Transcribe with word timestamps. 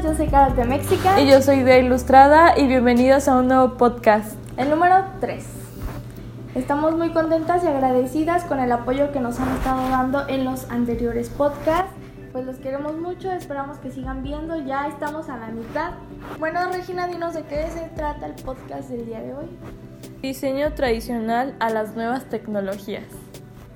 Yo 0.00 0.14
soy 0.14 0.28
Carol 0.28 0.56
de 0.56 0.64
México. 0.64 1.08
Y 1.20 1.26
yo 1.28 1.42
soy 1.42 1.62
de 1.62 1.80
Ilustrada 1.80 2.58
y 2.58 2.66
bienvenidos 2.66 3.28
a 3.28 3.36
un 3.36 3.48
nuevo 3.48 3.76
podcast. 3.76 4.32
El 4.56 4.70
número 4.70 5.04
3. 5.20 5.44
Estamos 6.54 6.96
muy 6.96 7.10
contentas 7.10 7.62
y 7.62 7.66
agradecidas 7.66 8.44
con 8.44 8.58
el 8.58 8.72
apoyo 8.72 9.12
que 9.12 9.20
nos 9.20 9.38
han 9.38 9.54
estado 9.54 9.88
dando 9.90 10.26
en 10.28 10.46
los 10.46 10.70
anteriores 10.70 11.28
podcasts. 11.28 11.92
Pues 12.32 12.46
los 12.46 12.56
queremos 12.56 12.96
mucho, 12.96 13.30
esperamos 13.32 13.78
que 13.78 13.90
sigan 13.90 14.22
viendo, 14.22 14.56
ya 14.64 14.88
estamos 14.88 15.28
a 15.28 15.36
la 15.36 15.48
mitad. 15.48 15.92
Bueno, 16.38 16.60
Regina, 16.72 17.06
dinos 17.06 17.34
de 17.34 17.42
qué 17.42 17.68
se 17.70 17.90
trata 17.94 18.26
el 18.26 18.34
podcast 18.42 18.88
del 18.88 19.04
día 19.04 19.20
de 19.20 19.34
hoy. 19.34 19.46
Diseño 20.22 20.72
tradicional 20.72 21.54
a 21.60 21.68
las 21.68 21.94
nuevas 21.94 22.24
tecnologías. 22.24 23.04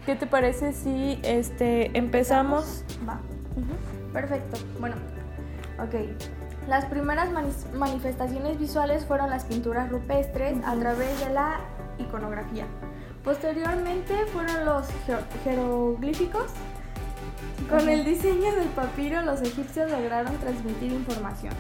¿Qué 0.07 0.17
te 0.17 0.27
parece 0.27 0.73
si 0.73 1.21
este 1.23 1.97
empezamos? 1.97 2.85
Va. 3.07 3.21
Perfecto. 4.13 4.57
Bueno, 4.81 4.97
ok. 5.79 5.95
Las 6.69 6.85
primeras 6.87 7.31
manifestaciones 7.75 8.59
visuales 8.59 9.05
fueron 9.05 9.31
las 9.31 9.45
pinturas 9.45 9.89
rupestres 9.89 10.57
a 10.65 10.75
través 10.75 11.21
de 11.21 11.33
la 11.33 11.61
iconografía. 11.99 12.67
Posteriormente 13.23 14.15
fueron 14.33 14.65
los 14.65 14.87
jeroglíficos. 15.45 16.47
Con 17.71 17.89
el 17.89 18.05
diseño 18.05 18.55
del 18.55 18.69
papiro 18.69 19.23
los 19.23 19.43
egipcios 19.43 19.91
lograron 19.91 20.37
transmitir 20.39 20.93
información. 20.93 21.55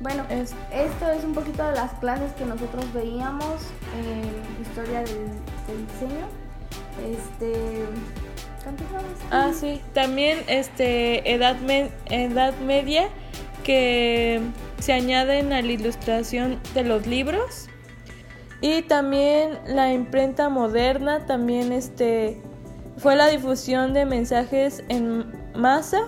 Bueno, 0.00 0.24
esto 0.30 1.10
es 1.10 1.24
un 1.24 1.34
poquito 1.34 1.62
de 1.66 1.72
las 1.72 1.92
clases 1.94 2.32
que 2.32 2.46
nosotros 2.46 2.90
veíamos 2.94 3.60
en 3.98 4.62
historia 4.62 5.00
del, 5.00 5.28
del 5.66 5.86
diseño. 5.86 6.26
Este, 7.04 7.86
Ah, 9.30 9.52
sí. 9.54 9.80
También 9.94 10.38
este 10.48 11.32
edad, 11.32 11.56
edad 12.10 12.58
media 12.60 13.08
que 13.64 14.40
se 14.78 14.92
añaden 14.92 15.52
a 15.52 15.62
la 15.62 15.72
ilustración 15.72 16.58
de 16.74 16.84
los 16.84 17.06
libros. 17.06 17.68
Y 18.60 18.82
también 18.82 19.58
la 19.66 19.92
imprenta 19.92 20.48
moderna, 20.48 21.24
también 21.26 21.72
este 21.72 22.36
fue 22.98 23.16
la 23.16 23.28
difusión 23.28 23.94
de 23.94 24.04
mensajes 24.04 24.84
en 24.88 25.32
masa, 25.54 26.00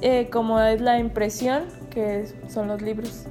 eh, 0.00 0.30
como 0.30 0.58
es 0.60 0.80
la 0.80 0.98
impresión, 0.98 1.64
que 1.90 2.26
son 2.48 2.68
los 2.68 2.80
libros. 2.80 3.26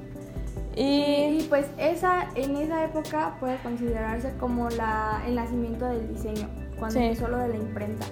Y, 0.76 1.44
pues 1.50 1.68
esa 1.78 2.28
en 2.36 2.58
esa 2.58 2.84
época 2.84 3.38
puede 3.40 3.58
considerarse 3.60 4.34
como 4.40 4.70
la, 4.70 5.24
el 5.26 5.36
nacimiento 5.36 5.86
del 5.86 6.14
diseño, 6.14 6.50
cuando 6.78 7.00
sí. 7.00 7.06
empezó 7.06 7.30
lo 7.30 7.38
de 7.38 7.48
la 7.48 7.56
imprenta 7.56 8.06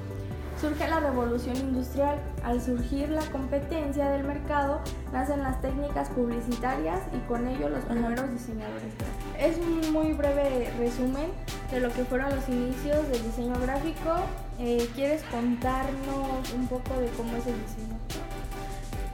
surge 0.63 0.87
la 0.87 1.01
revolución 1.01 1.57
industrial. 1.57 2.17
Al 2.41 2.61
surgir 2.61 3.09
la 3.09 3.25
competencia 3.31 4.09
del 4.11 4.23
mercado, 4.23 4.79
nacen 5.11 5.43
las 5.43 5.61
técnicas 5.61 6.07
publicitarias 6.09 7.01
y 7.13 7.17
con 7.27 7.45
ello 7.49 7.67
los 7.67 7.83
primeros 7.83 8.31
diseñadores. 8.31 8.93
Es 9.37 9.57
un 9.57 9.91
muy 9.91 10.13
breve 10.13 10.71
resumen 10.79 11.27
de 11.69 11.81
lo 11.81 11.91
que 11.91 12.05
fueron 12.05 12.33
los 12.33 12.47
inicios 12.47 13.05
del 13.09 13.23
diseño 13.23 13.55
gráfico. 13.61 14.15
Eh, 14.57 14.87
¿Quieres 14.95 15.21
contarnos 15.23 16.53
un 16.55 16.67
poco 16.67 16.97
de 16.97 17.07
cómo 17.09 17.35
es 17.35 17.45
el 17.45 17.55
diseño? 17.61 17.97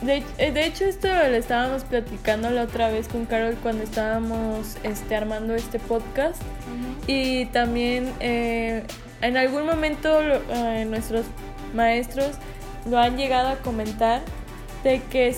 De, 0.02 0.24
eh, 0.38 0.52
de, 0.52 0.66
hecho, 0.66 0.86
esto 0.86 1.08
lo 1.08 1.36
estábamos 1.36 1.84
platicando 1.84 2.52
la 2.52 2.64
otra 2.64 2.90
vez 2.90 3.08
con 3.08 3.26
Carol 3.26 3.56
cuando 3.64 3.84
estábamos 3.84 4.78
este, 4.84 5.16
armando 5.16 5.56
este 5.56 5.80
podcast. 5.80 6.42
Y 7.08 7.48
también 7.48 8.14
eh, 8.20 8.84
en 9.22 9.38
algún 9.38 9.66
momento 9.66 10.22
eh, 10.22 10.86
nuestros 10.86 11.26
maestros 11.74 12.32
lo 12.90 12.98
han 12.98 13.18
llegado 13.18 13.50
a 13.50 13.56
comentar 13.58 14.22
de 14.84 15.02
que 15.12 15.36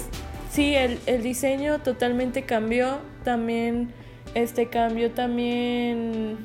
sí, 0.50 0.76
el, 0.76 1.00
el, 1.06 1.24
diseño 1.24 1.80
totalmente 1.80 2.44
cambió, 2.44 3.00
también 3.24 3.94
este 4.36 4.68
cambió 4.68 5.12
también 5.12 6.38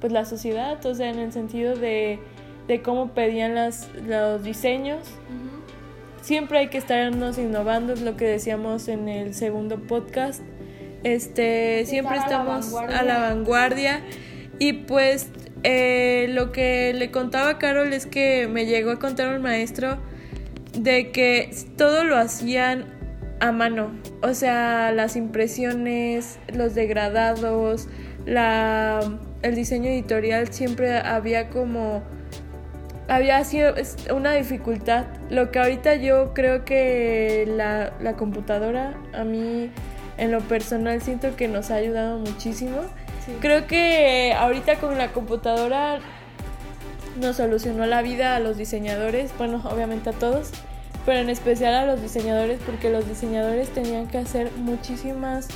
pues 0.00 0.12
la 0.12 0.24
sociedad, 0.24 0.84
o 0.84 0.94
sea, 0.94 1.08
en 1.08 1.18
el 1.18 1.32
sentido 1.32 1.76
de, 1.76 2.18
de 2.68 2.82
cómo 2.82 3.12
pedían 3.12 3.54
las, 3.54 3.88
los 4.06 4.42
diseños. 4.42 5.06
Siempre 6.20 6.58
hay 6.58 6.68
que 6.68 6.78
estarnos 6.78 7.38
innovando, 7.38 7.92
es 7.92 8.00
lo 8.00 8.16
que 8.16 8.24
decíamos 8.24 8.88
en 8.88 9.08
el 9.08 9.34
segundo 9.34 9.78
podcast. 9.78 10.42
Este, 11.04 11.84
siempre 11.86 12.16
estamos 12.16 12.74
a 12.74 13.02
la 13.02 13.18
vanguardia 13.18 14.02
y 14.58 14.72
pues 14.72 15.28
eh, 15.64 16.26
lo 16.28 16.52
que 16.52 16.92
le 16.92 17.10
contaba 17.10 17.50
a 17.50 17.58
Carol 17.58 17.92
es 17.94 18.04
que 18.04 18.46
me 18.48 18.66
llegó 18.66 18.90
a 18.90 18.98
contar 18.98 19.34
un 19.34 19.42
maestro 19.42 19.96
de 20.78 21.10
que 21.10 21.50
todo 21.78 22.04
lo 22.04 22.18
hacían 22.18 22.84
a 23.40 23.50
mano, 23.50 23.90
o 24.22 24.34
sea, 24.34 24.92
las 24.92 25.16
impresiones, 25.16 26.38
los 26.52 26.74
degradados, 26.74 27.88
la, 28.26 29.00
el 29.42 29.54
diseño 29.54 29.90
editorial 29.90 30.52
siempre 30.52 30.98
había 30.98 31.48
como 31.48 32.02
había 33.08 33.42
sido 33.44 33.74
una 34.14 34.32
dificultad. 34.32 35.06
Lo 35.30 35.50
que 35.50 35.58
ahorita 35.58 35.94
yo 35.96 36.32
creo 36.34 36.64
que 36.64 37.44
la, 37.46 37.92
la 38.00 38.16
computadora 38.16 38.94
a 39.12 39.24
mí 39.24 39.70
en 40.16 40.30
lo 40.30 40.40
personal 40.40 41.02
siento 41.02 41.36
que 41.36 41.48
nos 41.48 41.70
ha 41.70 41.76
ayudado 41.76 42.18
muchísimo 42.18 42.82
Creo 43.40 43.66
que 43.66 44.34
ahorita 44.36 44.76
con 44.76 44.98
la 44.98 45.12
computadora 45.12 46.00
nos 47.16 47.36
solucionó 47.36 47.86
la 47.86 48.02
vida 48.02 48.36
a 48.36 48.40
los 48.40 48.56
diseñadores, 48.56 49.32
bueno, 49.38 49.62
obviamente 49.64 50.10
a 50.10 50.12
todos, 50.12 50.50
pero 51.06 51.20
en 51.20 51.30
especial 51.30 51.74
a 51.74 51.86
los 51.86 52.02
diseñadores 52.02 52.60
porque 52.64 52.90
los 52.90 53.08
diseñadores 53.08 53.68
tenían 53.70 54.08
que 54.08 54.18
hacer 54.18 54.50
muchísimas 54.56 55.48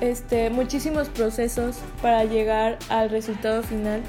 este 0.00 0.50
muchísimos 0.50 1.08
procesos 1.08 1.78
para 2.02 2.24
llegar 2.24 2.78
al 2.88 3.10
resultado 3.10 3.62
final. 3.62 4.00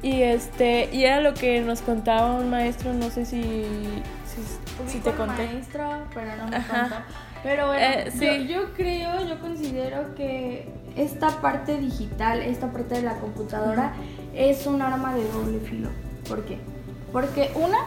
Y 0.00 0.22
este 0.22 0.88
y 0.92 1.04
era 1.04 1.20
lo 1.20 1.34
que 1.34 1.60
nos 1.60 1.82
contaba 1.82 2.34
un 2.34 2.50
maestro, 2.50 2.92
no 2.92 3.10
sé 3.10 3.24
si 3.24 3.64
si, 4.86 4.98
te 5.00 5.10
conté. 5.12 5.46
maestro, 5.46 6.04
pero 6.14 6.36
no 6.36 6.44
me 6.44 6.56
contó. 6.58 6.96
Pero 7.42 7.66
bueno, 7.66 7.84
eh, 7.84 8.46
yo, 8.48 8.60
yo 8.60 8.72
creo, 8.74 9.26
yo 9.26 9.40
considero 9.40 10.14
que 10.14 10.68
esta 10.98 11.40
parte 11.40 11.78
digital, 11.78 12.42
esta 12.42 12.72
parte 12.72 12.96
de 12.96 13.02
la 13.02 13.14
computadora, 13.18 13.92
es 14.34 14.66
un 14.66 14.82
arma 14.82 15.14
de 15.14 15.24
doble 15.30 15.60
filo. 15.60 15.88
¿Por 16.28 16.44
qué? 16.44 16.58
Porque 17.12 17.50
una, 17.54 17.78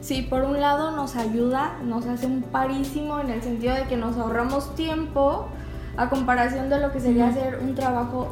sí, 0.00 0.22
por 0.22 0.42
un 0.42 0.60
lado 0.60 0.92
nos 0.92 1.16
ayuda, 1.16 1.78
nos 1.84 2.06
hace 2.06 2.26
un 2.26 2.42
parísimo 2.42 3.18
en 3.20 3.30
el 3.30 3.42
sentido 3.42 3.74
de 3.74 3.84
que 3.84 3.96
nos 3.96 4.16
ahorramos 4.16 4.74
tiempo 4.74 5.48
a 5.96 6.08
comparación 6.08 6.70
de 6.70 6.78
lo 6.78 6.92
que 6.92 7.00
sería 7.00 7.28
hacer 7.28 7.58
un 7.62 7.74
trabajo 7.74 8.30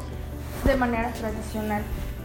de 0.63 0.75
manera 0.75 1.11
tradicional. 1.11 1.81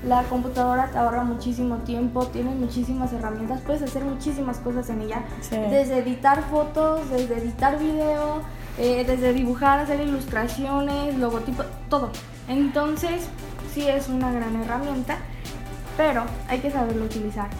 La 0.07 0.23
computadora 0.25 0.91
te 0.91 0.99
ahorra 0.99 1.25
muchísimo 1.25 1.77
tiempo, 1.79 2.27
tienes 2.27 2.55
muchísimas 2.57 3.13
herramientas, 3.15 3.63
puedes 3.63 3.83
hacer 3.83 4.05
muchísimas 4.05 4.59
cosas 4.59 4.91
en 4.91 5.01
ella. 5.01 5.25
Desde 5.51 5.99
editar 5.99 6.43
fotos, 6.51 7.09
desde 7.11 7.39
editar 7.39 7.79
video, 7.79 8.43
eh, 8.79 9.05
desde 9.07 9.33
dibujar, 9.33 9.79
hacer 9.79 10.01
ilustraciones, 10.01 11.17
logotipos, 11.17 11.67
todo. 11.89 12.11
Entonces, 12.49 13.29
sí 13.73 13.89
es 13.89 14.09
una 14.09 14.33
gran 14.33 14.57
herramienta, 14.57 15.19
pero 15.97 16.25
hay 16.49 16.59
que 16.59 16.71
saberlo 16.71 17.05
utilizar. 17.05 17.51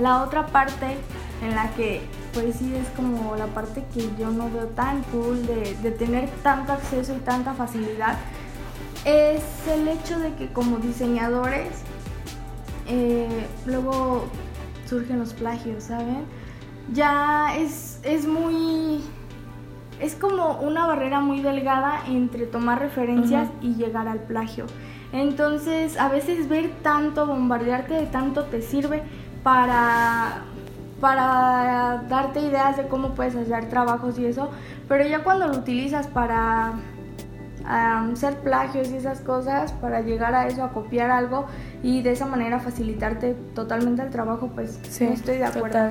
La 0.00 0.22
otra 0.22 0.46
parte 0.46 0.96
en 1.42 1.54
la 1.54 1.70
que, 1.74 2.02
pues 2.32 2.56
sí, 2.56 2.74
es 2.74 2.88
como 2.96 3.36
la 3.36 3.46
parte 3.46 3.84
que 3.94 4.10
yo 4.18 4.30
no 4.30 4.50
veo 4.50 4.66
tan 4.68 5.02
cool 5.04 5.46
de, 5.46 5.90
tener 5.92 6.28
tanto 6.42 6.72
acceso 6.72 7.14
y 7.14 7.20
tanta 7.20 7.54
facilidad, 7.54 8.18
es 9.04 9.42
el 9.68 9.86
hecho 9.86 10.18
de 10.18 10.34
que 10.34 10.52
como 10.52 10.78
diseñadores, 10.78 11.68
eh, 12.88 13.46
luego 13.66 14.26
surgen 14.88 15.18
los 15.18 15.32
plagios, 15.32 15.84
¿saben? 15.84 16.24
Ya 16.92 17.56
es, 17.56 18.00
es 18.02 18.26
muy 18.26 19.02
es 20.00 20.14
como 20.14 20.58
una 20.60 20.86
barrera 20.86 21.20
muy 21.20 21.40
delgada 21.40 22.00
entre 22.08 22.46
tomar 22.46 22.80
referencias 22.80 23.48
y 23.60 23.74
llegar 23.74 24.08
al 24.08 24.20
plagio. 24.20 24.66
Entonces, 25.12 25.98
a 25.98 26.08
veces 26.08 26.48
ver 26.48 26.70
tanto, 26.82 27.26
bombardearte 27.26 27.94
de 27.94 28.06
tanto 28.06 28.44
te 28.44 28.62
sirve 28.62 29.02
para 29.42 30.42
para 31.00 32.04
darte 32.08 32.40
ideas 32.40 32.76
de 32.76 32.88
cómo 32.88 33.10
puedes 33.10 33.36
hacer 33.36 33.68
trabajos 33.68 34.18
y 34.18 34.26
eso, 34.26 34.50
pero 34.88 35.06
ya 35.06 35.22
cuando 35.22 35.46
lo 35.46 35.58
utilizas 35.58 36.06
para 36.06 36.72
hacer 37.66 38.38
plagios 38.38 38.90
y 38.90 38.96
esas 38.96 39.20
cosas, 39.20 39.72
para 39.72 40.00
llegar 40.00 40.34
a 40.34 40.46
eso, 40.46 40.62
a 40.62 40.72
copiar 40.72 41.10
algo 41.10 41.46
y 41.82 42.02
de 42.02 42.12
esa 42.12 42.26
manera 42.26 42.60
facilitarte 42.60 43.34
totalmente 43.54 44.02
el 44.02 44.10
trabajo, 44.10 44.50
pues 44.54 44.80
no 45.00 45.08
estoy 45.08 45.38
de 45.38 45.44
acuerdo. 45.44 45.90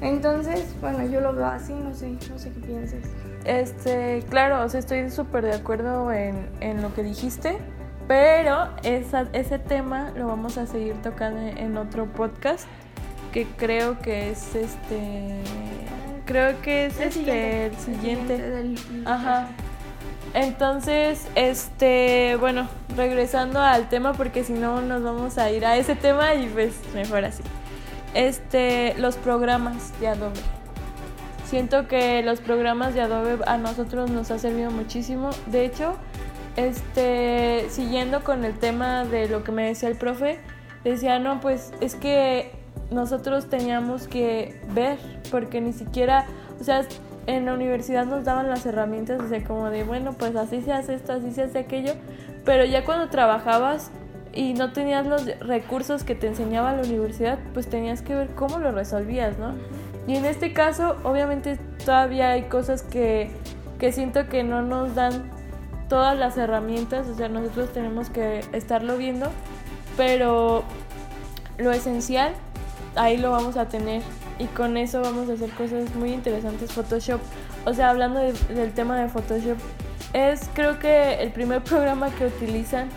Entonces, 0.00 0.74
bueno, 0.80 1.04
yo 1.04 1.20
lo 1.20 1.34
veo 1.34 1.46
así, 1.46 1.74
no 1.74 1.92
sé, 1.92 2.16
no 2.30 2.38
sé 2.38 2.50
qué 2.52 2.60
pienses. 2.60 3.04
Este, 3.44 4.22
claro, 4.28 4.62
o 4.62 4.68
sea, 4.68 4.80
estoy 4.80 5.10
súper 5.10 5.44
de 5.44 5.54
acuerdo 5.54 6.12
en, 6.12 6.48
en, 6.60 6.82
lo 6.82 6.94
que 6.94 7.02
dijiste, 7.02 7.58
pero 8.06 8.68
esa, 8.82 9.26
ese 9.32 9.58
tema 9.58 10.12
lo 10.16 10.26
vamos 10.26 10.58
a 10.58 10.66
seguir 10.66 10.94
tocando 11.02 11.40
en 11.40 11.76
otro 11.76 12.06
podcast 12.06 12.66
que 13.32 13.46
creo 13.56 13.98
que 14.00 14.30
es 14.30 14.54
este 14.54 15.40
creo 16.26 16.60
que 16.62 16.86
es 16.86 17.00
el 17.00 17.08
este 17.08 17.66
el 17.66 17.76
siguiente. 17.76 18.74
Ajá. 19.04 19.48
Entonces, 20.32 21.26
este, 21.34 22.36
bueno, 22.38 22.68
regresando 22.96 23.60
al 23.60 23.88
tema 23.88 24.12
porque 24.12 24.44
si 24.44 24.52
no 24.52 24.80
nos 24.80 25.02
vamos 25.02 25.38
a 25.38 25.50
ir 25.50 25.66
a 25.66 25.76
ese 25.76 25.96
tema 25.96 26.34
y 26.34 26.46
pues 26.46 26.74
mejor 26.94 27.24
así. 27.24 27.42
Este, 28.14 28.94
los 28.98 29.16
programas 29.16 29.98
de 30.00 30.08
Adobe. 30.08 30.59
Siento 31.50 31.88
que 31.88 32.22
los 32.22 32.40
programas 32.40 32.94
de 32.94 33.00
Adobe 33.00 33.38
a 33.44 33.58
nosotros 33.58 34.08
nos 34.08 34.30
ha 34.30 34.38
servido 34.38 34.70
muchísimo. 34.70 35.30
De 35.46 35.64
hecho, 35.64 35.96
este, 36.54 37.66
siguiendo 37.70 38.22
con 38.22 38.44
el 38.44 38.56
tema 38.56 39.04
de 39.04 39.28
lo 39.28 39.42
que 39.42 39.50
me 39.50 39.66
decía 39.66 39.88
el 39.88 39.96
profe, 39.96 40.38
decía, 40.84 41.18
no, 41.18 41.40
pues 41.40 41.72
es 41.80 41.96
que 41.96 42.52
nosotros 42.92 43.48
teníamos 43.48 44.06
que 44.06 44.60
ver, 44.72 44.98
porque 45.32 45.60
ni 45.60 45.72
siquiera, 45.72 46.24
o 46.60 46.62
sea, 46.62 46.86
en 47.26 47.46
la 47.46 47.54
universidad 47.54 48.06
nos 48.06 48.24
daban 48.24 48.48
las 48.48 48.64
herramientas, 48.64 49.20
o 49.20 49.28
sea, 49.28 49.42
como 49.42 49.70
de, 49.70 49.82
bueno, 49.82 50.12
pues 50.12 50.36
así 50.36 50.62
se 50.62 50.72
hace 50.72 50.94
esto, 50.94 51.14
así 51.14 51.32
se 51.32 51.42
hace 51.42 51.58
aquello, 51.58 51.94
pero 52.44 52.64
ya 52.64 52.84
cuando 52.84 53.08
trabajabas 53.08 53.90
y 54.32 54.54
no 54.54 54.72
tenías 54.72 55.04
los 55.04 55.26
recursos 55.40 56.04
que 56.04 56.14
te 56.14 56.28
enseñaba 56.28 56.74
la 56.74 56.82
universidad, 56.82 57.40
pues 57.54 57.68
tenías 57.68 58.02
que 58.02 58.14
ver 58.14 58.28
cómo 58.36 58.60
lo 58.60 58.70
resolvías, 58.70 59.36
¿no? 59.36 59.54
Y 60.10 60.16
en 60.16 60.24
este 60.24 60.52
caso, 60.52 60.96
obviamente 61.04 61.56
todavía 61.84 62.30
hay 62.30 62.42
cosas 62.48 62.82
que, 62.82 63.30
que 63.78 63.92
siento 63.92 64.28
que 64.28 64.42
no 64.42 64.60
nos 64.60 64.96
dan 64.96 65.30
todas 65.88 66.18
las 66.18 66.36
herramientas, 66.36 67.06
o 67.06 67.14
sea, 67.14 67.28
nosotros 67.28 67.72
tenemos 67.72 68.10
que 68.10 68.40
estarlo 68.52 68.96
viendo, 68.96 69.30
pero 69.96 70.64
lo 71.58 71.70
esencial 71.70 72.32
ahí 72.96 73.18
lo 73.18 73.30
vamos 73.30 73.56
a 73.56 73.68
tener 73.68 74.02
y 74.40 74.46
con 74.46 74.76
eso 74.76 75.00
vamos 75.00 75.28
a 75.28 75.34
hacer 75.34 75.50
cosas 75.50 75.94
muy 75.94 76.12
interesantes. 76.12 76.72
Photoshop, 76.72 77.20
o 77.64 77.72
sea, 77.72 77.90
hablando 77.90 78.18
del 78.18 78.72
tema 78.72 78.98
de 78.98 79.08
Photoshop, 79.08 79.58
es 80.12 80.50
creo 80.54 80.80
que 80.80 81.22
el 81.22 81.30
primer 81.30 81.62
programa 81.62 82.10
que 82.10 82.26
utilizan 82.26 82.88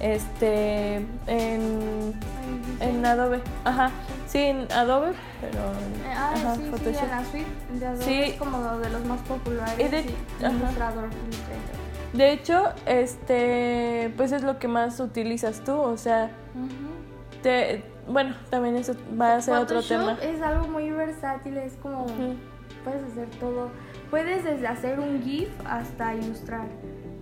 este 0.00 0.96
en, 1.26 2.14
en 2.80 3.06
Adobe. 3.06 3.40
Ajá, 3.64 3.90
sí, 4.26 4.38
en 4.38 4.70
Adobe, 4.72 5.12
pero 5.40 5.58
eh, 5.58 6.14
ah, 6.16 6.32
ajá, 6.34 6.54
sí, 6.56 6.62
Photoshop. 6.70 6.92
Sí, 6.92 7.04
en 7.04 7.10
la 7.10 7.24
suite 7.24 7.50
de 7.78 7.86
Adobe 7.86 8.04
sí. 8.04 8.22
es 8.22 8.34
como 8.34 8.78
de 8.78 8.90
los 8.90 9.04
más 9.04 9.20
populares. 9.22 9.78
Y 9.78 9.88
de, 9.88 10.00
Illustrator, 10.40 11.08
de 12.12 12.32
hecho, 12.32 12.64
este, 12.84 14.12
pues 14.16 14.32
es 14.32 14.42
lo 14.42 14.58
que 14.58 14.68
más 14.68 15.00
utilizas 15.00 15.64
tú, 15.64 15.72
o 15.72 15.96
sea, 15.96 16.30
te, 17.42 17.82
bueno, 18.06 18.34
también 18.50 18.76
eso 18.76 18.94
va 19.18 19.36
a 19.36 19.40
ser 19.40 19.54
otro 19.54 19.82
tema. 19.82 20.18
Es 20.20 20.42
algo 20.42 20.68
muy 20.68 20.90
versátil, 20.90 21.56
es 21.56 21.74
como 21.82 22.06
puedes 22.84 23.02
hacer 23.04 23.28
todo. 23.40 23.70
Puedes 24.10 24.44
desde 24.44 24.66
hacer 24.66 25.00
un 25.00 25.22
GIF 25.22 25.48
hasta 25.64 26.14
ilustrar, 26.14 26.66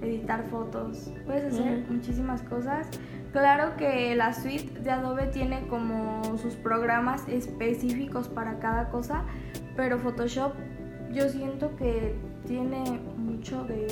editar 0.03 0.45
fotos, 0.45 1.12
puedes 1.27 1.53
hacer 1.53 1.85
muchísimas 1.89 2.43
cosas. 2.43 2.89
Claro 3.33 3.77
que 3.77 4.17
la 4.17 4.33
suite 4.33 4.81
de 4.81 4.91
Adobe 4.91 5.27
tiene 5.29 5.67
como 5.69 6.37
sus 6.37 6.57
programas 6.57 7.29
específicos 7.29 8.29
para 8.29 8.59
cada 8.59 8.89
cosa, 8.91 9.25
pero 9.77 10.01
Photoshop 10.01 10.53
yo 11.12 11.29
siento 11.29 11.77
que 11.77 12.17
tiene 12.47 13.01
mucho 13.17 13.65
de 13.65 13.87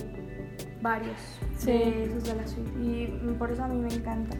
varios 0.82 1.40
de 1.64 2.04
esos 2.04 2.24
de 2.24 2.34
la 2.34 2.46
suite 2.46 2.70
y 2.80 3.34
por 3.38 3.52
eso 3.52 3.62
a 3.62 3.68
mí 3.68 3.78
me 3.78 3.94
encanta. 3.94 4.36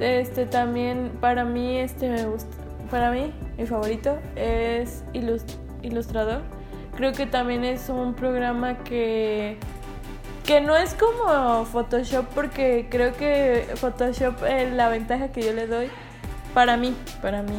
Este 0.00 0.46
también 0.46 1.12
para 1.20 1.44
mí 1.44 1.78
este 1.78 2.08
me 2.08 2.26
gusta, 2.26 2.56
para 2.90 3.12
mí 3.12 3.32
mi 3.56 3.66
favorito 3.66 4.18
es 4.34 5.04
Ilustrador. 5.82 6.42
Creo 6.96 7.12
que 7.12 7.26
también 7.26 7.64
es 7.64 7.88
un 7.88 8.14
programa 8.14 8.78
que 8.84 9.58
que 10.44 10.60
no 10.60 10.76
es 10.76 10.94
como 10.94 11.64
Photoshop 11.64 12.26
porque 12.34 12.86
creo 12.90 13.16
que 13.16 13.66
Photoshop 13.76 14.44
eh, 14.46 14.70
la 14.70 14.90
ventaja 14.90 15.28
que 15.28 15.42
yo 15.42 15.54
le 15.54 15.66
doy 15.66 15.88
para 16.52 16.76
mí, 16.76 16.94
para 17.22 17.42
mí 17.42 17.54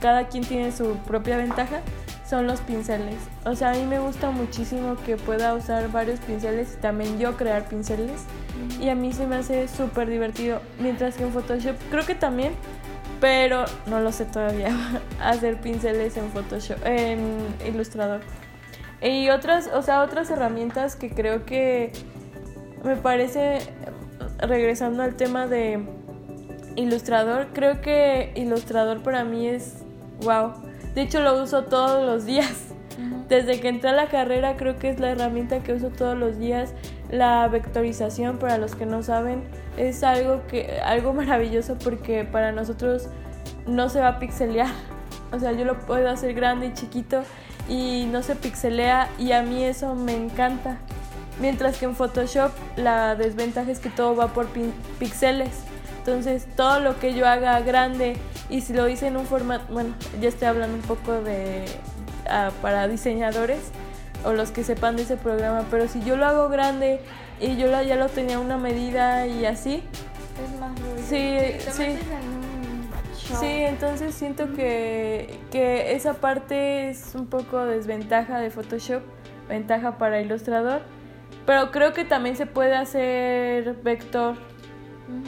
cada 0.00 0.28
quien 0.28 0.44
tiene 0.44 0.70
su 0.70 0.96
propia 0.98 1.36
ventaja 1.36 1.80
son 2.28 2.46
los 2.46 2.60
pinceles. 2.60 3.16
O 3.44 3.54
sea, 3.54 3.72
a 3.72 3.74
mí 3.74 3.84
me 3.84 3.98
gusta 3.98 4.30
muchísimo 4.30 4.96
que 5.04 5.16
pueda 5.16 5.54
usar 5.54 5.90
varios 5.90 6.20
pinceles 6.20 6.74
y 6.74 6.80
también 6.80 7.18
yo 7.18 7.36
crear 7.36 7.68
pinceles. 7.68 8.24
Y 8.80 8.88
a 8.88 8.94
mí 8.94 9.12
se 9.12 9.26
me 9.26 9.36
hace 9.36 9.68
súper 9.68 10.08
divertido. 10.08 10.60
Mientras 10.78 11.16
que 11.16 11.24
en 11.24 11.32
Photoshop 11.32 11.76
creo 11.90 12.06
que 12.06 12.14
también, 12.14 12.52
pero 13.20 13.66
no 13.86 14.00
lo 14.00 14.10
sé 14.10 14.24
todavía, 14.24 14.74
hacer 15.20 15.60
pinceles 15.60 16.16
en 16.16 16.30
Photoshop, 16.30 16.78
en 16.84 17.46
Illustrator. 17.66 18.20
Y 19.04 19.30
otras, 19.30 19.70
o 19.72 19.82
sea, 19.82 20.02
otras 20.02 20.30
herramientas 20.30 20.96
que 20.96 21.10
creo 21.10 21.44
que 21.44 21.92
me 22.82 22.96
parece, 22.96 23.58
regresando 24.38 25.02
al 25.02 25.14
tema 25.14 25.46
de 25.46 25.84
Ilustrador, 26.74 27.48
creo 27.52 27.80
que 27.80 28.32
Ilustrador 28.34 29.02
para 29.02 29.24
mí 29.24 29.46
es 29.46 29.84
wow 30.22 30.52
de 30.94 31.02
hecho 31.02 31.20
lo 31.20 31.42
uso 31.42 31.64
todos 31.64 32.06
los 32.06 32.24
días. 32.24 32.68
Desde 33.28 33.58
que 33.58 33.68
entré 33.68 33.90
a 33.90 33.92
la 33.92 34.06
carrera 34.06 34.56
creo 34.56 34.78
que 34.78 34.90
es 34.90 35.00
la 35.00 35.10
herramienta 35.10 35.60
que 35.60 35.72
uso 35.72 35.90
todos 35.90 36.16
los 36.16 36.38
días. 36.38 36.72
La 37.10 37.48
vectorización, 37.48 38.38
para 38.38 38.58
los 38.58 38.76
que 38.76 38.86
no 38.86 39.02
saben, 39.02 39.42
es 39.76 40.04
algo 40.04 40.46
que 40.46 40.80
algo 40.84 41.12
maravilloso 41.14 41.76
porque 41.82 42.24
para 42.24 42.52
nosotros 42.52 43.08
no 43.66 43.88
se 43.88 44.00
va 44.00 44.08
a 44.08 44.18
pixelear. 44.20 44.70
O 45.32 45.40
sea, 45.40 45.50
yo 45.52 45.64
lo 45.64 45.80
puedo 45.80 46.08
hacer 46.08 46.32
grande 46.34 46.66
y 46.66 46.74
chiquito 46.74 47.22
y 47.68 48.06
no 48.10 48.22
se 48.22 48.36
pixelea 48.36 49.08
y 49.18 49.32
a 49.32 49.42
mí 49.42 49.62
eso 49.64 49.94
me 49.94 50.14
encanta. 50.14 50.78
Mientras 51.40 51.78
que 51.78 51.86
en 51.86 51.96
Photoshop 51.96 52.52
la 52.76 53.16
desventaja 53.16 53.70
es 53.70 53.80
que 53.80 53.90
todo 53.90 54.14
va 54.14 54.28
por 54.28 54.48
píxeles. 54.98 55.50
Entonces, 55.98 56.46
todo 56.54 56.80
lo 56.80 57.00
que 57.00 57.14
yo 57.14 57.26
haga 57.26 57.58
grande 57.60 58.16
y 58.50 58.60
si 58.60 58.74
lo 58.74 58.88
hice 58.88 59.06
en 59.06 59.16
un 59.16 59.26
formato, 59.26 59.72
bueno, 59.72 59.94
ya 60.20 60.28
estoy 60.28 60.48
hablando 60.48 60.76
un 60.76 60.82
poco 60.82 61.12
de 61.22 61.64
ah, 62.28 62.50
para 62.60 62.86
diseñadores 62.88 63.60
o 64.24 64.32
los 64.32 64.50
que 64.50 64.64
sepan 64.64 64.96
de 64.96 65.02
ese 65.02 65.16
programa, 65.16 65.64
pero 65.70 65.88
si 65.88 66.02
yo 66.02 66.16
lo 66.16 66.26
hago 66.26 66.48
grande 66.48 67.00
y 67.40 67.56
yo 67.56 67.68
ya 67.82 67.96
lo 67.96 68.08
tenía 68.08 68.38
una 68.38 68.58
medida 68.58 69.26
y 69.26 69.46
así. 69.46 69.82
Es 70.42 70.60
más 70.60 70.72
Sí, 71.08 71.38
sí. 71.70 71.98
Sí, 73.24 73.46
entonces 73.46 74.14
siento 74.14 74.52
que, 74.52 75.38
que 75.50 75.94
esa 75.94 76.14
parte 76.14 76.90
es 76.90 77.14
un 77.14 77.26
poco 77.26 77.64
desventaja 77.64 78.38
de 78.38 78.50
Photoshop, 78.50 79.02
ventaja 79.48 79.98
para 79.98 80.20
Illustrator, 80.20 80.82
pero 81.46 81.70
creo 81.70 81.92
que 81.92 82.04
también 82.04 82.36
se 82.36 82.46
puede 82.46 82.74
hacer 82.74 83.74
vector 83.82 84.34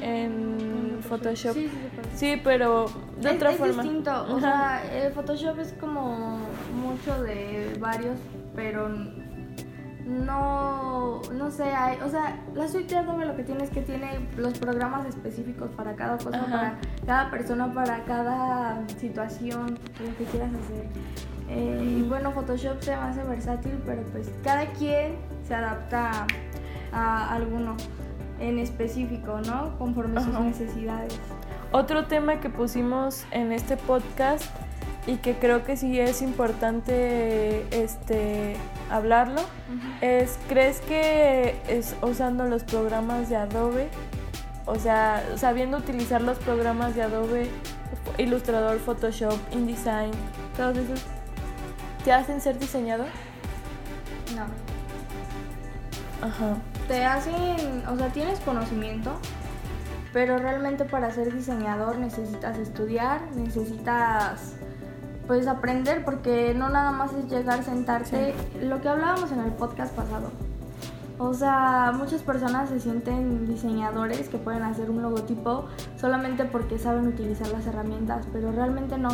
en 0.03 0.99
Photoshop. 1.09 1.55
Sí, 1.55 1.71
sí, 2.15 2.41
pero 2.43 2.87
de 3.21 3.31
otra 3.31 3.53
forma. 3.53 3.83
Es 3.83 3.89
distinto, 3.89 4.27
o 4.31 4.41
sea, 4.41 4.83
el 4.93 5.13
Photoshop 5.13 5.59
es 5.59 5.73
como 5.75 6.39
mucho 6.75 7.23
de 7.23 7.77
varios, 7.81 8.19
pero 8.55 8.89
no, 10.07 11.21
no 11.33 11.51
sé, 11.51 11.65
hay, 11.65 11.99
o 12.01 12.09
sea, 12.09 12.41
la 12.55 12.69
suite 12.69 12.95
de 12.95 13.01
Adobe 13.01 13.27
lo 13.27 13.37
que 13.37 13.43
tiene 13.43 13.65
es 13.65 13.71
que 13.71 13.83
tiene 13.83 14.29
los 14.37 14.57
programas 14.59 15.05
específicos 15.07 15.71
para 15.77 15.97
cada 15.97 16.17
cosa, 16.17 16.47
para 16.47 16.79
cada 17.07 17.31
persona, 17.31 17.73
para 17.73 18.05
cada 18.05 18.83
situación, 18.99 19.79
lo 20.01 20.17
que 20.19 20.25
quieras 20.25 20.51
hacer. 20.65 20.87
Eh, 21.49 21.99
y 21.99 22.03
bueno, 22.03 22.33
Photoshop 22.33 22.83
se 22.83 22.93
hace 22.93 23.23
versátil, 23.23 23.81
pero 23.87 24.03
pues 24.13 24.29
cada 24.43 24.67
quien 24.73 25.15
se 25.47 25.55
adapta 25.55 26.27
a 26.93 27.35
alguno 27.35 27.77
en 28.41 28.59
específico, 28.59 29.41
¿no? 29.47 29.79
Conforme 29.79 30.19
a 30.19 30.25
sus 30.25 30.39
necesidades. 30.41 31.19
Otro 31.73 32.07
tema 32.07 32.41
que 32.41 32.51
pusimos 32.51 33.25
en 33.31 33.53
este 33.53 33.77
podcast 33.77 34.45
y 35.07 35.17
que 35.17 35.35
creo 35.35 35.65
que 35.65 35.77
sí 35.77 36.01
es 36.01 36.21
importante 36.23 37.65
este, 37.71 38.57
hablarlo 38.91 39.41
es, 40.01 40.39
¿crees 40.49 40.81
que 40.81 41.55
es 41.69 41.95
usando 42.03 42.45
los 42.45 42.65
programas 42.65 43.29
de 43.29 43.37
Adobe, 43.37 43.89
o 44.67 44.77
sea, 44.77 45.25
sabiendo 45.37 45.79
utilizar 45.79 46.21
los 46.21 46.39
programas 46.39 46.95
de 46.95 47.03
Adobe, 47.03 47.51
Illustrator, 48.19 48.79
Photoshop, 48.79 49.39
InDesign, 49.53 50.11
todos 50.57 50.77
esos, 50.77 51.01
te 52.05 52.13
hacen 52.13 52.41
ser 52.41 52.59
diseñador? 52.59 53.09
No. 54.37 54.45
Ajá 56.27 56.57
te 56.89 57.05
hacen, 57.05 57.83
o 57.89 57.97
sea, 57.97 58.09
tienes 58.13 58.41
conocimiento, 58.41 59.13
pero 60.13 60.39
realmente 60.39 60.85
para 60.85 61.11
ser 61.11 61.35
diseñador 61.35 61.99
necesitas 61.99 62.59
estudiar, 62.59 63.21
necesitas 63.35 64.55
pues 65.27 65.49
aprender 65.49 66.05
porque 66.05 66.55
no 66.55 66.69
nada 66.69 66.93
más 66.93 67.13
es 67.13 67.29
llegar, 67.29 67.65
sentarte, 67.65 68.35
lo 68.61 68.81
que 68.81 68.89
hablábamos 68.89 69.33
en 69.33 69.41
el 69.41 69.53
podcast 69.53 69.93
pasado. 69.95 70.31
O 71.19 71.33
sea, 71.33 71.93
muchas 71.97 72.23
personas 72.23 72.69
se 72.69 72.79
sienten 72.79 73.47
diseñadores 73.47 74.29
que 74.29 74.37
pueden 74.37 74.63
hacer 74.63 74.91
un 74.91 75.01
logotipo 75.01 75.65
solamente 75.99 76.45
porque 76.45 76.79
saben 76.79 77.07
utilizar 77.07 77.49
las 77.49 77.67
herramientas, 77.67 78.27
pero 78.33 78.53
realmente 78.53 78.99
no. 78.99 79.09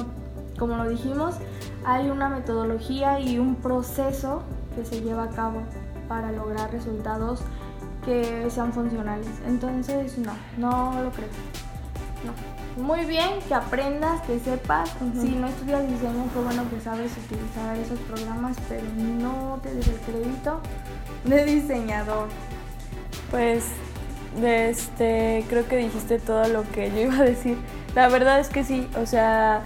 como 0.59 0.77
lo 0.77 0.89
dijimos, 0.89 1.37
hay 1.85 2.11
una 2.11 2.29
metodología 2.29 3.21
y 3.21 3.39
un 3.39 3.55
proceso 3.55 4.43
que 4.75 4.85
se 4.85 5.01
lleva 5.01 5.25
a 5.25 5.29
cabo 5.29 5.63
para 6.09 6.33
lograr 6.33 6.73
resultados 6.73 7.43
que 8.05 8.51
sean 8.51 8.73
funcionales. 8.73 9.29
Entonces, 9.47 10.19
no, 10.19 10.33
no 10.59 11.03
lo 11.03 11.11
creo. 11.11 11.29
No. 12.25 12.83
Muy 12.83 13.05
bien 13.05 13.29
que 13.47 13.55
aprendas, 13.55 14.23
que 14.23 14.41
sepas. 14.41 14.91
Si 15.21 15.31
no 15.31 15.47
estudias 15.47 15.87
diseño, 15.89 16.25
qué 16.33 16.41
bueno 16.41 16.63
que 16.71 16.81
sabes 16.81 17.13
utilizar 17.27 17.77
esos 17.77 17.99
programas, 18.01 18.57
pero 18.69 18.85
no 18.97 19.59
te 19.63 19.75
des 19.75 19.89
el 19.89 19.99
crédito 20.01 20.61
de 21.25 21.45
diseñador. 21.45 22.29
Pues, 23.31 23.67
este, 24.43 25.45
creo 25.49 25.67
que 25.69 25.77
dijiste 25.77 26.19
todo 26.19 26.49
lo 26.49 26.63
que 26.71 26.91
yo 26.91 27.01
iba 27.01 27.17
a 27.17 27.23
decir. 27.23 27.57
La 27.95 28.09
verdad 28.09 28.41
es 28.41 28.49
que 28.49 28.65
sí, 28.65 28.89
o 28.97 29.07
sea, 29.07 29.63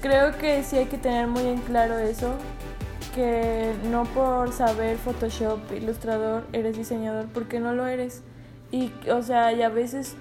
creo 0.00 0.36
que 0.38 0.62
sí 0.62 0.76
hay 0.76 0.86
que 0.86 0.98
tener 0.98 1.26
muy 1.26 1.46
en 1.46 1.58
claro 1.58 1.98
eso, 1.98 2.34
que 3.14 3.72
no 3.90 4.04
por 4.04 4.52
saber 4.52 4.96
Photoshop, 4.98 5.58
ilustrador, 5.72 6.44
eres 6.52 6.76
diseñador, 6.76 7.26
porque 7.32 7.60
no 7.60 7.72
lo 7.72 7.86
eres. 7.86 8.22
Y, 8.70 8.92
o 9.10 9.22
sea, 9.22 9.52
y 9.52 9.62
a 9.62 9.68
veces 9.68 10.16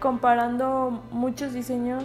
comparando 0.00 1.02
muchos 1.10 1.52
diseños, 1.52 2.04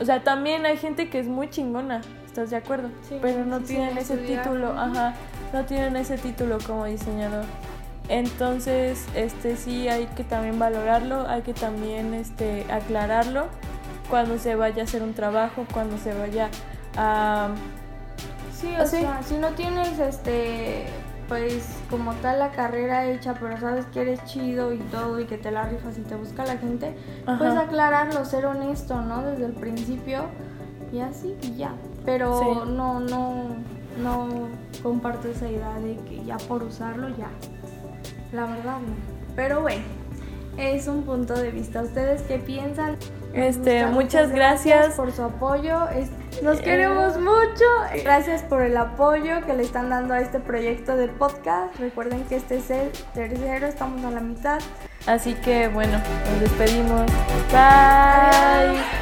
o 0.00 0.04
sea, 0.04 0.24
también 0.24 0.66
hay 0.66 0.76
gente 0.76 1.08
que 1.08 1.18
es 1.18 1.26
muy 1.26 1.48
chingona, 1.48 2.02
¿estás 2.32 2.48
de 2.48 2.56
acuerdo? 2.56 2.88
Sí, 3.06 3.18
Pero 3.20 3.44
no 3.44 3.60
tienen 3.60 3.98
ese 3.98 4.16
título, 4.16 4.72
ajá, 4.72 5.12
no 5.52 5.66
tienen 5.66 5.96
ese 5.96 6.16
título 6.16 6.56
como 6.66 6.86
diseñador. 6.86 7.44
Entonces, 8.08 9.06
este 9.14 9.54
sí 9.54 9.86
hay 9.88 10.06
que 10.06 10.24
también 10.24 10.58
valorarlo, 10.58 11.28
hay 11.28 11.42
que 11.42 11.52
también 11.52 12.14
este 12.14 12.64
aclararlo 12.72 13.48
cuando 14.08 14.38
se 14.38 14.54
vaya 14.54 14.80
a 14.80 14.84
hacer 14.84 15.02
un 15.02 15.12
trabajo, 15.12 15.66
cuando 15.74 15.98
se 15.98 16.14
vaya 16.14 16.48
a 16.96 17.50
Sí, 18.58 18.74
o 18.80 18.86
sea, 18.86 19.22
si 19.22 19.36
no 19.36 19.48
tienes 19.48 19.98
este 19.98 20.86
pues 21.28 21.66
como 21.90 22.14
tal 22.14 22.38
la 22.38 22.50
carrera 22.50 23.06
hecha, 23.06 23.34
pero 23.38 23.60
sabes 23.60 23.84
que 23.86 24.00
eres 24.00 24.24
chido 24.24 24.72
y 24.72 24.78
todo 24.78 25.20
y 25.20 25.26
que 25.26 25.36
te 25.36 25.50
la 25.50 25.64
rifas 25.64 25.98
y 25.98 26.02
te 26.02 26.14
busca 26.14 26.46
la 26.46 26.56
gente, 26.56 26.94
pues 27.24 27.56
aclararlo, 27.56 28.24
ser 28.24 28.46
honesto, 28.46 29.02
¿no? 29.02 29.22
Desde 29.22 29.44
el 29.44 29.52
principio 29.52 30.24
y 30.92 31.00
así 31.00 31.36
y 31.42 31.56
ya. 31.56 31.72
Pero 32.04 32.64
no, 32.64 33.00
no, 33.00 33.48
no 34.02 34.48
comparto 34.82 35.28
esa 35.28 35.48
idea 35.48 35.78
de 35.80 35.96
que 36.08 36.24
ya 36.24 36.36
por 36.36 36.62
usarlo 36.62 37.08
ya. 37.10 37.30
La 38.32 38.46
verdad 38.46 38.78
no. 38.78 38.94
Pero 39.36 39.60
bueno, 39.60 39.84
es 40.56 40.86
un 40.88 41.02
punto 41.02 41.34
de 41.34 41.50
vista. 41.50 41.82
¿Ustedes 41.82 42.22
qué 42.22 42.38
piensan? 42.38 42.96
Este, 43.32 43.86
muchas 43.86 44.30
gracias. 44.30 44.94
por 44.94 45.12
su 45.12 45.22
apoyo. 45.22 45.80
Nos 46.42 46.58
eh, 46.60 46.62
queremos 46.62 47.18
mucho. 47.18 47.64
Gracias 48.02 48.42
por 48.42 48.62
el 48.62 48.76
apoyo 48.76 49.44
que 49.46 49.54
le 49.54 49.62
están 49.62 49.88
dando 49.90 50.14
a 50.14 50.20
este 50.20 50.38
proyecto 50.40 50.96
de 50.96 51.08
podcast. 51.08 51.78
Recuerden 51.78 52.24
que 52.24 52.36
este 52.36 52.56
es 52.56 52.70
el 52.70 52.90
tercero, 53.14 53.66
estamos 53.66 54.04
a 54.04 54.10
la 54.10 54.20
mitad. 54.20 54.60
Así 55.06 55.34
que 55.34 55.68
bueno, 55.68 55.98
nos 56.30 56.40
despedimos. 56.40 57.06
Bye. 57.50 59.01